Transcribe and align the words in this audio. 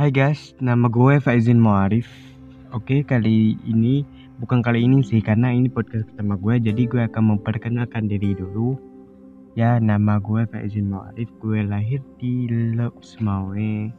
Hai 0.00 0.08
guys, 0.08 0.56
nama 0.64 0.88
gue 0.88 1.20
Faizin 1.20 1.60
Muarif. 1.60 2.08
Oke, 2.72 3.04
kali 3.04 3.60
ini 3.68 4.00
bukan 4.40 4.64
kali 4.64 4.80
ini 4.80 5.04
sih 5.04 5.20
karena 5.20 5.52
ini 5.52 5.68
podcast 5.68 6.08
pertama 6.08 6.40
gue, 6.40 6.56
jadi 6.56 6.88
gue 6.88 7.04
akan 7.04 7.36
memperkenalkan 7.36 8.08
diri 8.08 8.32
dulu. 8.32 8.80
Ya, 9.60 9.76
nama 9.76 10.16
gue 10.16 10.48
Faizin 10.48 10.88
Muarif. 10.88 11.28
Gue 11.36 11.60
lahir 11.68 12.00
di 12.16 12.48
Lok 12.48 12.96
Semawe. 13.04 13.92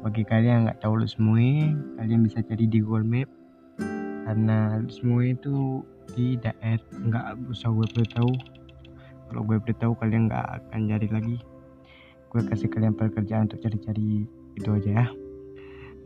Bagi 0.00 0.24
kalian 0.24 0.48
yang 0.48 0.62
nggak 0.72 0.80
tahu 0.80 1.04
Lok 1.04 1.12
Semawe, 1.12 1.52
kalian 2.00 2.20
bisa 2.24 2.40
cari 2.40 2.64
di 2.64 2.80
Google 2.80 3.04
Map. 3.04 3.28
Karena 4.24 4.80
Lok 4.80 4.88
Semawe 4.88 5.36
itu 5.36 5.84
di 6.16 6.40
daerah 6.40 6.80
nggak 6.96 7.44
usah 7.52 7.68
gue 7.68 7.84
beritahu. 7.92 8.32
Kalau 9.28 9.44
gue 9.44 9.60
beritahu 9.68 9.92
kalian 10.00 10.32
nggak 10.32 10.64
akan 10.64 10.80
cari 10.88 11.08
lagi. 11.12 11.36
Gue 12.32 12.40
kasih 12.40 12.72
kalian 12.72 12.96
pekerjaan 12.96 13.52
untuk 13.52 13.60
cari-cari 13.60 14.39
itu 14.56 14.70
aja 14.74 15.04
ya. 15.04 15.06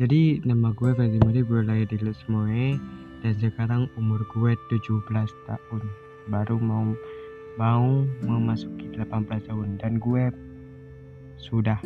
Jadi 0.03 0.43
nama 0.43 0.75
gue 0.75 0.91
Fazil 0.93 1.23
Madi 1.23 1.47
gue 1.47 1.61
lahir 1.62 1.87
di 1.87 2.02
Lesmoe 2.02 2.75
dan 3.23 3.33
sekarang 3.39 3.87
umur 3.95 4.21
gue 4.35 4.59
17 4.73 5.07
tahun. 5.47 5.83
Baru 6.29 6.59
mau 6.59 6.93
mau 7.55 8.02
memasuki 8.27 8.91
18 8.91 9.47
tahun 9.47 9.79
dan 9.79 10.02
gue 10.02 10.35
sudah 11.38 11.79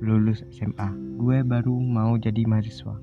lulus 0.00 0.40
SMA 0.48 0.88
gue 1.20 1.44
baru 1.44 1.76
mau 1.76 2.16
jadi 2.16 2.42
mahasiswa. 2.48 2.96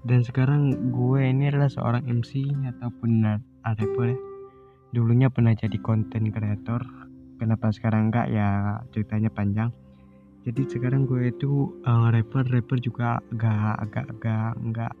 Dan 0.00 0.24
sekarang 0.24 0.92
gue 0.96 1.20
ini 1.20 1.52
adalah 1.52 1.68
seorang 1.68 2.08
MC 2.08 2.48
ataupun 2.72 3.20
rapper 3.60 4.16
ya 4.16 4.18
dulunya 4.90 5.30
pernah 5.30 5.54
jadi 5.54 5.78
konten 5.78 6.34
kreator 6.34 6.82
kenapa 7.38 7.70
sekarang 7.70 8.10
enggak? 8.10 8.26
Ya 8.30 8.80
ceritanya 8.90 9.30
panjang 9.30 9.70
jadi 10.46 10.62
sekarang 10.68 11.04
gue 11.04 11.28
itu 11.28 11.74
uh, 11.84 12.08
rapper 12.08 12.44
rapper 12.48 12.78
juga 12.80 13.20
agak 13.32 13.74
agak 13.84 14.06
agak 14.16 14.50
enggak 14.60 14.92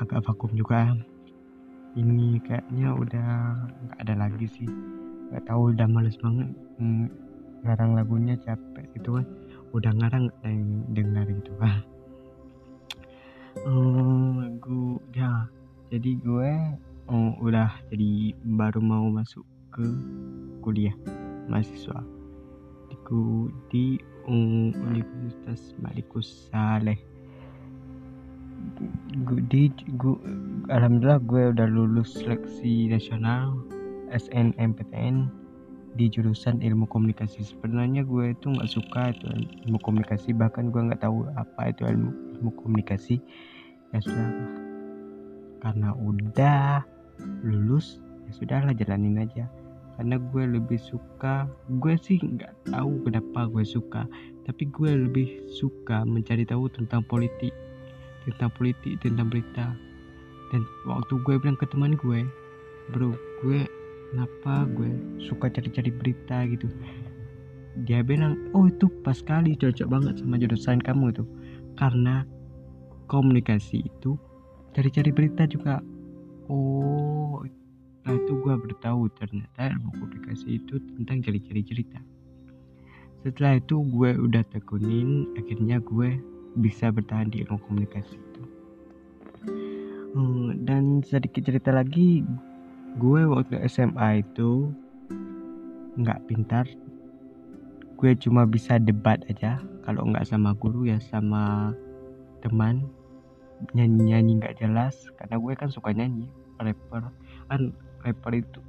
agak 0.00 0.20
vakum 0.24 0.50
juga. 0.56 0.96
Ini 1.94 2.42
kayaknya 2.42 2.90
udah 2.90 3.30
nggak 3.86 3.98
ada 4.02 4.14
lagi 4.26 4.46
sih. 4.50 4.70
Nggak 5.30 5.46
tahu 5.46 5.76
udah 5.76 5.86
males 5.86 6.18
banget 6.18 6.50
mm, 6.82 7.06
ngarang 7.62 7.94
lagunya 7.94 8.34
capek 8.42 8.86
itu 8.96 9.20
kan. 9.20 9.26
Udah 9.70 9.92
ngarang 9.94 10.26
nggak 10.26 10.42
yang 10.46 10.64
dengar 10.94 11.26
gitu 11.30 11.52
kan 11.62 11.84
um, 13.62 14.42
lagu 14.42 14.98
ya. 15.14 15.46
Jadi 15.94 16.18
gue 16.18 16.50
um, 17.06 17.38
udah 17.38 17.70
jadi 17.94 18.34
baru 18.42 18.82
mau 18.82 19.06
masuk 19.14 19.46
ke 19.70 19.86
kuliah 20.58 20.94
mahasiswa 21.46 22.02
di, 23.08 23.50
di 23.70 23.86
Universitas 24.28 25.76
Malikus 25.80 26.48
Saleh. 26.48 26.96
Di 29.52 29.68
gue, 30.00 30.16
alhamdulillah 30.72 31.20
gue 31.24 31.42
udah 31.52 31.68
lulus 31.68 32.16
seleksi 32.16 32.88
nasional 32.88 33.60
SNMPTN 34.08 35.28
di 35.94 36.10
jurusan 36.10 36.58
ilmu 36.64 36.88
komunikasi. 36.90 37.44
Sebenarnya 37.44 38.02
gue 38.02 38.34
itu 38.34 38.46
nggak 38.50 38.70
suka 38.70 39.14
itu 39.14 39.24
ilmu 39.68 39.78
komunikasi 39.84 40.34
bahkan 40.34 40.72
gue 40.72 40.80
nggak 40.80 41.04
tahu 41.04 41.28
apa 41.38 41.70
itu 41.70 41.86
ilmu, 41.86 42.10
ilmu 42.40 42.50
komunikasi. 42.58 43.20
Ya 43.94 44.02
sudah 44.02 44.26
karena 45.62 45.96
udah 45.96 46.82
lulus 47.40 48.02
ya 48.28 48.32
sudahlah 48.36 48.74
jalanin 48.76 49.22
aja 49.22 49.48
karena 49.94 50.18
gue 50.18 50.44
lebih 50.58 50.78
suka 50.80 51.46
gue 51.78 51.94
sih 52.02 52.18
nggak 52.18 52.70
tahu 52.70 53.06
kenapa 53.06 53.46
gue 53.46 53.62
suka 53.62 54.08
tapi 54.44 54.68
gue 54.68 54.90
lebih 55.08 55.46
suka 55.48 56.02
mencari 56.04 56.44
tahu 56.44 56.68
tentang 56.68 57.06
politik 57.06 57.54
tentang 58.24 58.50
politik 58.56 59.00
tentang 59.04 59.28
berita. 59.28 59.76
Dan 60.52 60.62
waktu 60.88 61.20
gue 61.24 61.34
bilang 61.40 61.58
ke 61.58 61.66
teman 61.68 61.96
gue 61.98 62.24
bro 62.92 63.16
gue 63.40 63.64
kenapa 64.12 64.68
gue 64.76 64.92
suka 65.24 65.48
cari-cari 65.50 65.90
berita 65.90 66.44
gitu? 66.48 66.68
Dia 67.88 68.04
bilang 68.04 68.52
oh 68.54 68.68
itu 68.70 68.86
pas 69.02 69.18
sekali 69.18 69.56
cocok 69.56 69.88
banget 69.88 70.14
sama 70.20 70.38
jurusan 70.38 70.78
kamu 70.84 71.10
itu 71.10 71.24
karena 71.74 72.22
komunikasi 73.10 73.82
itu 73.82 74.14
cari-cari 74.76 75.10
berita 75.10 75.48
juga. 75.48 75.80
Oh 76.46 77.40
setelah 78.04 78.20
itu 78.20 78.36
gue 78.36 78.54
bertahu 78.68 79.02
ternyata 79.16 79.60
ilmu 79.72 79.88
komunikasi 79.96 80.60
itu 80.60 80.76
tentang 80.92 81.24
ciri-ciri 81.24 81.64
cerita. 81.64 81.96
Setelah 83.24 83.56
itu 83.56 83.80
gue 83.80 84.12
udah 84.20 84.44
tekunin 84.52 85.32
akhirnya 85.40 85.80
gue 85.80 86.20
bisa 86.60 86.92
bertahan 86.92 87.32
di 87.32 87.48
ilmu 87.48 87.56
komunikasi 87.64 88.12
itu. 88.12 88.42
Hmm, 90.12 90.68
dan 90.68 91.00
sedikit 91.00 91.48
cerita 91.48 91.72
lagi 91.72 92.20
gue 93.00 93.20
waktu 93.24 93.64
SMA 93.72 94.20
itu 94.20 94.68
nggak 95.96 96.28
pintar. 96.28 96.68
Gue 97.96 98.12
cuma 98.20 98.44
bisa 98.44 98.76
debat 98.76 99.16
aja 99.32 99.56
kalau 99.88 100.12
nggak 100.12 100.28
sama 100.28 100.52
guru 100.52 100.92
ya 100.92 101.00
sama 101.00 101.72
teman. 102.44 102.84
Nyanyi 103.72 104.12
nyanyi 104.12 104.32
nggak 104.44 104.60
jelas 104.60 105.08
karena 105.16 105.40
gue 105.40 105.52
kan 105.56 105.72
suka 105.72 105.88
nyanyi 105.96 106.43
rapper. 106.60 107.10
Kan 107.50 107.74
rapper 108.04 108.32
itu 108.38 108.60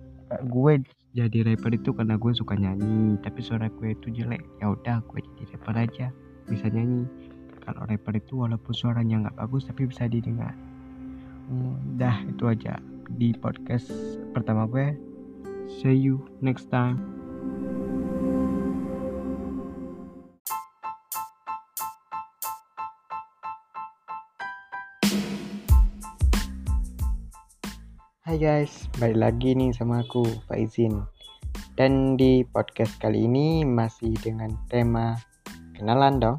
gue 0.49 0.73
jadi 1.15 1.47
rapper 1.47 1.71
itu 1.77 1.93
karena 1.93 2.15
gue 2.17 2.31
suka 2.33 2.55
nyanyi. 2.57 3.19
Tapi 3.21 3.39
suara 3.41 3.67
gue 3.69 3.93
itu 3.93 4.07
jelek 4.11 4.43
ya 4.61 4.73
udah 4.73 5.01
gue 5.05 5.19
jadi 5.21 5.43
rapper 5.55 5.75
aja 5.75 6.07
bisa 6.49 6.65
nyanyi. 6.69 7.05
Kalau 7.65 7.81
rapper 7.89 8.13
itu 8.17 8.33
walaupun 8.45 8.73
suaranya 8.73 9.29
nggak 9.29 9.37
bagus 9.41 9.65
tapi 9.65 9.89
bisa 9.89 10.05
didengar. 10.05 10.53
Hmm, 11.45 11.97
itu 12.29 12.43
aja 12.49 12.81
di 13.17 13.33
podcast 13.37 13.89
pertama 14.33 14.65
gue. 14.69 14.93
See 15.81 15.97
you 15.97 16.21
next 16.45 16.69
time 16.69 17.01
Hai 28.25 28.41
guys, 28.41 28.89
balik 28.97 29.21
lagi 29.21 29.53
nih 29.53 29.69
sama 29.69 30.01
aku 30.01 30.25
Faizin. 30.49 31.05
Dan 31.77 32.17
di 32.17 32.41
podcast 32.41 32.97
kali 32.97 33.29
ini 33.29 33.61
masih 33.61 34.17
dengan 34.17 34.49
tema 34.65 35.13
kenalan 35.77 36.17
dong. 36.17 36.37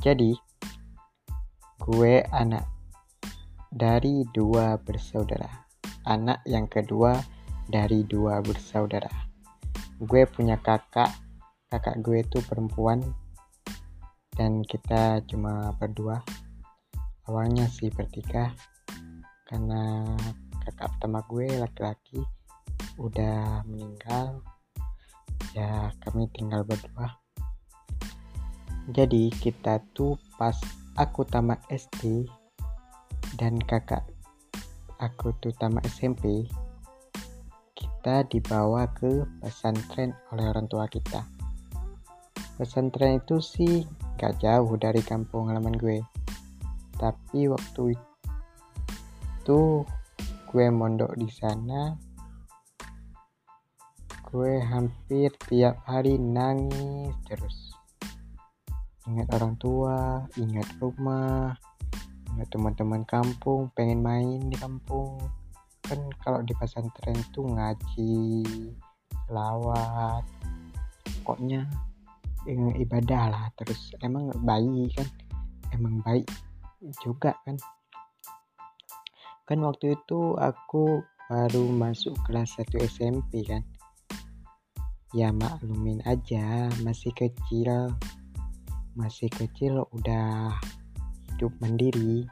Jadi, 0.00 0.32
gue 1.84 2.24
anak 2.32 2.64
dari 3.68 4.24
dua 4.32 4.80
bersaudara. 4.80 5.68
Anak 6.08 6.40
yang 6.48 6.64
kedua 6.64 7.12
dari 7.68 8.00
dua 8.08 8.40
bersaudara. 8.40 9.12
Gue 10.00 10.24
punya 10.24 10.56
kakak, 10.64 11.12
kakak 11.68 12.00
gue 12.00 12.24
itu 12.24 12.40
perempuan. 12.48 13.04
Dan 14.32 14.64
kita 14.64 15.20
cuma 15.28 15.76
berdua. 15.76 16.24
Awalnya 17.28 17.68
sih 17.68 17.92
bertiga. 17.92 18.56
Karena 19.44 20.16
kakak 20.70 20.86
pertama 20.94 21.18
gue 21.26 21.46
laki-laki 21.58 22.22
udah 22.94 23.66
meninggal 23.66 24.38
ya 25.50 25.90
kami 26.06 26.30
tinggal 26.30 26.62
berdua. 26.62 27.18
Jadi 28.90 29.34
kita 29.34 29.82
tuh 29.90 30.14
pas 30.38 30.54
aku 30.94 31.26
tamat 31.26 31.58
SD 31.66 32.30
dan 33.34 33.58
kakak 33.58 34.06
aku 35.02 35.34
tuh 35.42 35.50
tamat 35.58 35.82
SMP 35.90 36.46
kita 37.74 38.22
dibawa 38.30 38.86
ke 38.94 39.26
pesantren 39.42 40.14
oleh 40.30 40.46
orang 40.46 40.70
tua 40.70 40.86
kita. 40.86 41.26
Pesantren 42.54 43.18
itu 43.18 43.42
sih 43.42 43.84
gak 44.20 44.38
jauh 44.38 44.76
dari 44.78 45.02
kampung 45.02 45.50
halaman 45.50 45.74
gue. 45.74 46.04
Tapi 47.00 47.48
waktu 47.48 47.96
itu 49.40 49.84
gue 50.50 50.66
mondok 50.66 51.14
di 51.14 51.30
sana. 51.30 51.94
Gue 54.26 54.58
hampir 54.58 55.30
tiap 55.46 55.78
hari 55.86 56.18
nangis 56.18 57.14
terus. 57.22 57.70
Ingat 59.06 59.30
orang 59.38 59.54
tua 59.62 60.26
ingat 60.34 60.66
rumah 60.82 61.54
ingat 62.34 62.50
teman-teman 62.50 63.06
kampung 63.06 63.70
pengen 63.78 64.02
main 64.02 64.42
di 64.50 64.58
kampung. 64.58 65.22
Kan 65.86 66.02
kalau 66.18 66.42
di 66.42 66.50
pesantren 66.58 67.22
tuh 67.30 67.46
ngaji 67.46 68.42
lawat 69.30 70.26
pokoknya 71.22 71.62
ibadah 72.74 73.22
lah 73.30 73.44
terus. 73.54 73.94
Emang 74.02 74.34
baik 74.42 74.98
kan? 74.98 75.06
Emang 75.70 76.02
baik 76.02 76.26
juga 77.06 77.38
kan 77.46 77.54
kan 79.50 79.66
waktu 79.66 79.98
itu 79.98 80.38
aku 80.38 81.02
baru 81.26 81.66
masuk 81.74 82.14
kelas 82.22 82.54
1 82.54 82.86
SMP 82.86 83.42
kan. 83.42 83.66
Ya 85.10 85.34
maklumin 85.34 85.98
aja 86.06 86.70
masih 86.86 87.10
kecil. 87.18 87.90
Masih 88.94 89.26
kecil 89.26 89.82
udah 89.90 90.54
hidup 91.26 91.50
mandiri. 91.58 92.30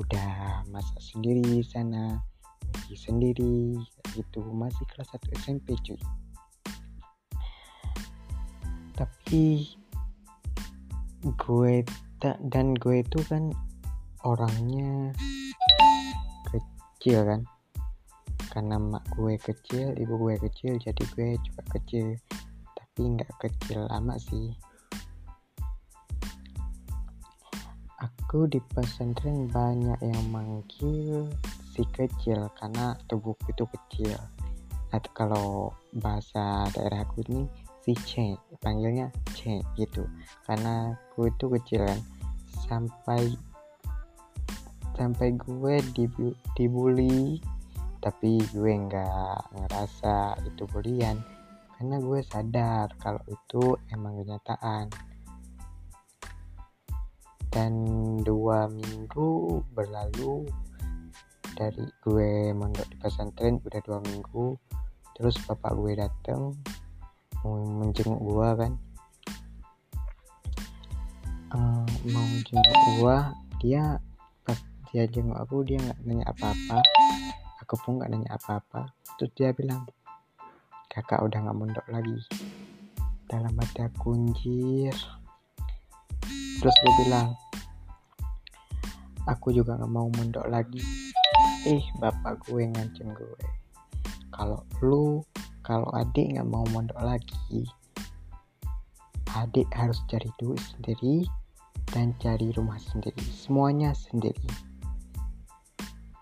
Udah 0.00 0.64
masak 0.72 0.96
sendiri 1.12 1.60
sana 1.60 2.16
pergi 2.72 2.96
sendiri 2.96 3.76
gitu. 4.16 4.40
Masih 4.40 4.88
kelas 4.96 5.12
1 5.12 5.44
SMP 5.44 5.76
cuy. 5.84 6.00
Tapi 8.96 9.44
gue 11.20 11.84
tak 12.16 12.40
dan 12.48 12.72
gue 12.80 13.04
itu 13.04 13.20
kan 13.28 13.52
orangnya 14.24 15.12
kecil 17.00 17.24
kan. 17.24 17.40
Karena 18.52 18.76
mak 18.76 19.08
gue 19.16 19.40
kecil 19.40 19.96
ibu 19.96 20.20
gue 20.20 20.36
kecil 20.36 20.76
jadi 20.76 21.02
gue 21.16 21.40
juga 21.40 21.62
kecil. 21.80 22.20
Tapi 22.76 23.00
nggak 23.16 23.32
kecil 23.40 23.88
amat 23.88 24.20
sih. 24.20 24.52
Aku 28.04 28.44
di 28.52 28.60
pesantren 28.76 29.48
banyak 29.48 29.96
yang 30.04 30.24
manggil 30.28 31.24
si 31.72 31.88
kecil 31.96 32.52
karena 32.60 32.92
tubuhku 33.08 33.48
itu 33.48 33.64
kecil. 33.64 34.20
Atau 34.92 35.10
kalau 35.16 35.48
bahasa 35.96 36.68
daerah 36.76 37.08
aku 37.08 37.24
ini 37.32 37.48
si 37.80 37.96
C 38.04 38.36
panggilnya 38.60 39.08
C 39.32 39.64
gitu. 39.80 40.04
Karena 40.44 40.92
gue 41.16 41.32
itu 41.32 41.48
kecil 41.48 41.80
kan. 41.88 42.00
Sampai 42.68 43.40
sampai 45.00 45.32
gue 45.32 45.80
dibully 46.52 47.40
tapi 48.04 48.36
gue 48.52 48.72
nggak 48.84 49.56
ngerasa 49.56 50.36
itu 50.44 50.68
bulian. 50.68 51.16
Karena 51.76 51.96
gue 51.96 52.20
sadar 52.20 52.92
kalau 53.00 53.24
itu 53.28 53.80
emang 53.88 54.20
kenyataan. 54.20 54.92
Dan 57.48 57.72
dua 58.20 58.68
minggu 58.68 59.60
berlalu 59.72 60.44
dari 61.56 61.88
gue 62.04 62.52
mondok 62.52 62.84
di 62.88 62.96
pesantren 63.00 63.56
udah 63.60 63.80
dua 63.84 63.98
minggu 64.04 64.54
terus 65.18 65.36
bapak 65.44 65.76
gue 65.76 65.92
dateng 65.98 66.56
mau 67.40 67.56
menjenguk 67.64 68.20
gue 68.20 68.48
kan. 68.52 68.72
Uh, 71.50 71.88
mau 72.12 72.24
jenguk 72.44 72.80
gue 73.00 73.16
dia 73.64 73.98
dia 74.90 75.06
jenguk 75.06 75.38
aku 75.38 75.62
dia 75.62 75.78
nggak 75.78 76.02
nanya 76.02 76.26
apa-apa. 76.34 76.82
Aku 77.62 77.78
pun 77.86 78.02
gak 78.02 78.10
nanya 78.10 78.34
apa-apa. 78.34 78.90
Terus 79.14 79.30
dia 79.38 79.54
bilang 79.54 79.86
kakak 80.90 81.22
udah 81.22 81.46
gak 81.46 81.54
mondok 81.54 81.86
lagi. 81.86 82.18
Dalam 83.30 83.54
aku 83.54 83.86
kunjir 84.02 84.90
terus 86.60 86.76
gue 86.82 86.92
bilang 87.06 87.38
aku 89.30 89.54
juga 89.54 89.78
gak 89.78 89.94
mau 89.94 90.10
mondok 90.10 90.50
lagi. 90.50 90.82
Eh 91.70 91.86
bapak 92.02 92.42
gue 92.50 92.66
ngancem 92.66 93.14
gue. 93.14 93.42
Kalau 94.34 94.66
lu 94.82 95.22
kalau 95.62 95.86
adik 95.94 96.34
gak 96.34 96.50
mau 96.50 96.66
mondok 96.74 96.98
lagi 96.98 97.70
adik 99.38 99.70
harus 99.78 100.02
cari 100.10 100.26
duit 100.42 100.58
sendiri 100.58 101.22
dan 101.94 102.10
cari 102.18 102.50
rumah 102.50 102.82
sendiri. 102.82 103.22
Semuanya 103.30 103.94
sendiri 103.94 104.69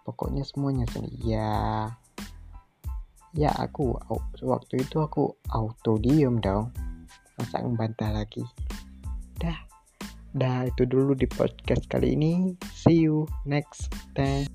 pokoknya 0.08 0.40
semuanya 0.48 0.88
sendiri 0.88 1.36
ya. 1.36 1.92
Ya 3.36 3.52
aku 3.52 3.92
waktu 4.40 4.80
itu 4.80 5.04
aku 5.04 5.36
auto 5.52 6.00
diem 6.00 6.40
dong. 6.40 6.72
Masa 7.36 7.60
ngebantah 7.60 8.16
lagi? 8.16 8.40
Dah. 9.36 9.60
Dah 10.32 10.64
itu 10.64 10.88
dulu 10.88 11.12
di 11.12 11.28
podcast 11.28 11.84
kali 11.92 12.16
ini. 12.16 12.56
See 12.72 13.04
you 13.04 13.28
next 13.44 13.92
time 14.16 14.48